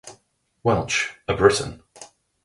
[0.63, 1.83] Welch, a Briton.